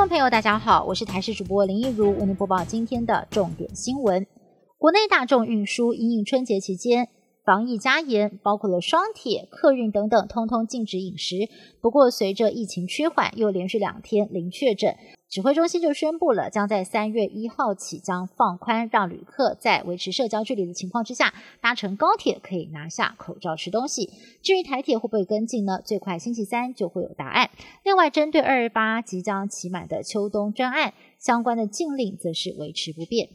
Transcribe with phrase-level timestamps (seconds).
[0.00, 4.26] 众朋友，大家好，我是台视主播林一如，为您播报今天的重点新闻。
[4.78, 7.10] 国内大众运输因应春节期间
[7.44, 11.50] 防疫加严，包括了双铁、客运等等，通通禁止饮食。
[11.82, 14.96] 不过，随着疫情趋缓，又连续两天零确诊。
[15.30, 24.10] 指挥中心就宣布了，将在三月一号起将放宽，让旅客在维持社交距离的情况之下，搭乘高铁可以拿下口罩吃东西。
[24.42, 25.80] 至于台铁会不会跟进呢？
[25.84, 27.48] 最快星期三就会有答案。
[27.84, 33.28] 另外，针对二十八即将期满的秋冬专案，相关的禁令则是维持不变。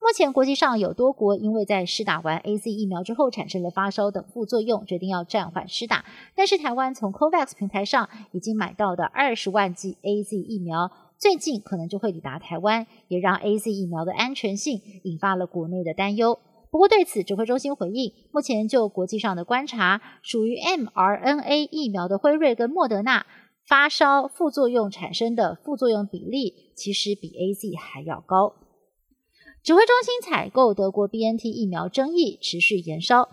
[0.00, 6.04] 目前国际上有多国因为在施打完 A Z 疫苗之后产生了发烧等副作用，决定要暂缓施打。
[6.34, 10.90] 但是台湾从 COVAX 平台上已经买到的二十万剂 A Z 疫苗。
[11.22, 16.40] 最近可能就会抵达台湾，也让 A Z 疫苗的安全性引发了国内的担忧。
[16.68, 23.24] 不过对此，指挥中心回应，目前就国际上的观察，属于 m R N A 疫苗的辉瑞跟莫德纳
[23.68, 28.56] 发烧副作用产生的副作用比例，其实比 A Z 还要高。
[29.62, 33.28] 指挥中心采购德国 B N T 疫苗争议持续延烧。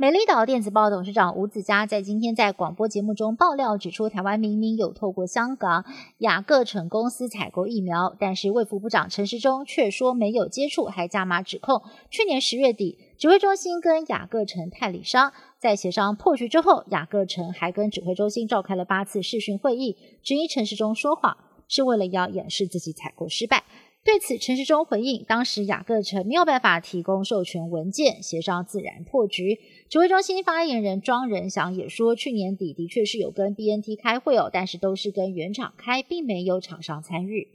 [0.00, 5.84] 美丽岛电子报董事长吴子嘉在今天在广播节目中爆料，指出台湾明明有透过香港
[6.18, 11.82] 雅各城公司采购疫苗，但是卫福部长陈时中却说没有接触，还加码指控。
[12.10, 23.64] 去年十月底，指挥中心跟雅各城代理商在协商破局之后，雅各城还跟指挥中心召开了八次视讯会议，质疑陈时中说谎，是为了要掩饰自己采购失败。
[24.08, 29.58] 对此，陈时中回应，当时雅各城没有办法提供授权文件，协商自然破局。
[29.90, 37.48] 指挥中心发言人庄仁祥也说，去年底的确是有跟 BNT 开会哦，但是都是跟原厂开，并没有厂商参与。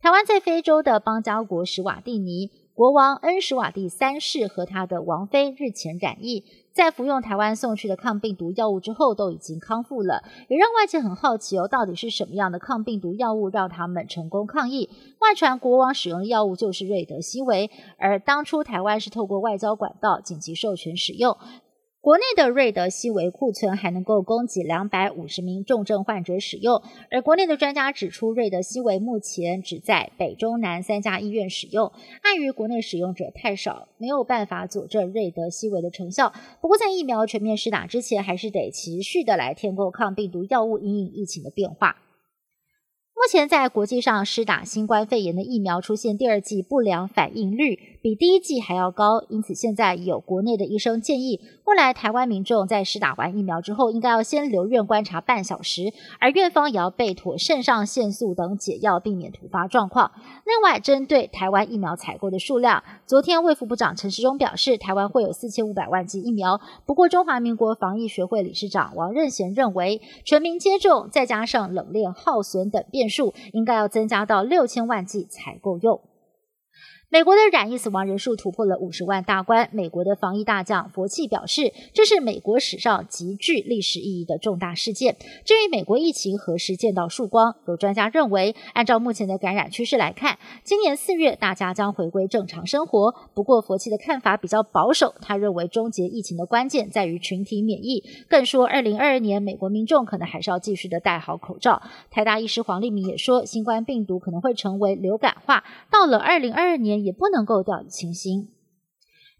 [0.00, 6.44] 台湾在非洲的邦交国史瓦蒂尼，国王恩什瓦蒂三世和他的王妃日前染疫。
[6.72, 14.88] 在服用台湾送去的抗病毒药物之后，都已经康复了，也让外界很好奇哦，到底是什么样的抗病毒药物让他们成功抗疫？
[15.18, 21.36] 外传国王使用的药物就是瑞德西韦，而当初台湾是透过外交管道紧急授权使用。
[22.02, 26.82] 国内的瑞德西韦库存还能够供给两百五十名重症患者使用，
[27.12, 31.92] 而国内的专家指出，瑞德西韦目前只在北中南三家医院使用，
[32.22, 36.32] 碍于国内使用者太少，没有办法佐证瑞德西韦的成效。
[36.60, 41.96] 不过，在疫苗全面施打之前，还是得持续的来添购抗病毒药物，因应疫情的变化。
[43.22, 60.10] 目前在国际上施打新冠肺炎的疫苗出现第二季不良反应率比第一季还要高，因此现在有国内的医生建议，未来台湾民众在施打完疫苗之后，应该要先留院观察半小时，而院方也要备妥肾上腺素等解药，避免突发状况。
[60.44, 66.60] 另外，针对台湾疫苗采购的数量，昨天卫副部长陈时中表示，台湾会有四千五百万剂疫苗。
[66.84, 73.11] 不过，中华民国防疫学会理事长王任贤认为，全民接种再加上冷链耗损等变。
[73.12, 76.00] 数应该要增加到六千万剂才够用。
[77.12, 79.68] 美国的染疫死亡人数突破了五十万大关。
[79.70, 85.18] 美国的防疫大将佛气表示，这是美国史上极具历史意义的重大事件。
[85.44, 93.14] 至于美国疫情何时见到曙光，有专家认为，按照目前的感染趋势来看，今年四月大家将回归正常生活。
[93.34, 98.02] 不过，佛气的看法比较保守，他认为终结疫情的关键在于群体免疫。
[98.26, 101.82] 更说，二零二二年美国民众可能还是要继续的戴好口罩。
[102.10, 107.01] 台大医师黄立明也说，新冠病毒可能会成为流感化，到了二零二二年。
[107.02, 108.48] 也不能够掉以轻心。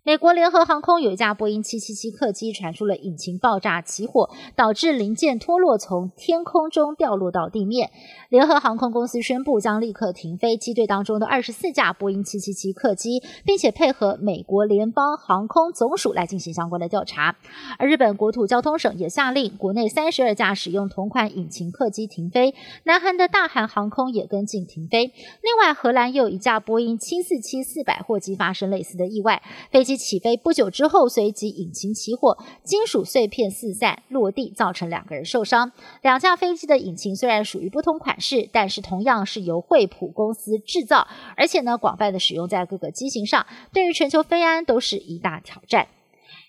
[0.04, 7.88] 美国联合航空有一架波音777客机传出了引擎爆炸起火，导致零件脱落，从天空中掉落到地面。
[8.28, 17.36] 联合航空公司宣布将立刻停飞机队当中的二十四架波音777客机，并且配合美国联邦航空总署来进行相关的调查。
[17.78, 22.56] 而日本国土交通省也下令国内三十二架使用同款引擎客机停飞。
[22.82, 25.04] 南韩的大韩航空也跟进停飞。
[25.04, 29.40] 另外，荷兰又有一架波音747-400货机发生类似的意外，
[29.70, 35.72] 飞机起飞不久之后，随即引擎起火，金属碎片四散落地，造成两个人受伤。
[36.02, 41.06] 两架飞机的引擎虽然属于不同款式，但是同样是由惠普公司制造，
[41.36, 45.88] 而且呢广泛的使用在各个机型上，对于全球飞安都是一大挑战。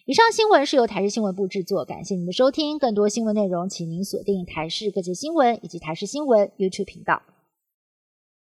[0.05, 2.77] 以上新闻是由台视新闻部制作，感谢您的收听。
[2.77, 7.21] 更多新闻内容，请您锁定台视各界新闻以及台视新闻 YouTube 频道。